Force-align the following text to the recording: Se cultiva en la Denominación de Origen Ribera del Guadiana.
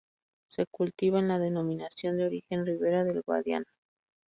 Se 0.47 0.65
cultiva 0.65 1.19
en 1.19 1.27
la 1.27 1.37
Denominación 1.37 2.17
de 2.17 2.25
Origen 2.25 2.65
Ribera 2.65 3.03
del 3.03 3.21
Guadiana. 3.21 3.67